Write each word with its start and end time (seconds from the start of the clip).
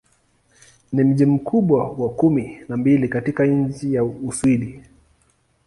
Ni 0.93 1.03
mji 1.03 1.25
mkubwa 1.25 1.89
wa 1.89 2.09
kumi 2.09 2.57
na 2.69 2.77
mbili 2.77 3.07
katika 3.09 3.45
nchi 3.45 3.97
wa 3.99 4.05
Uswidi. 4.05 4.83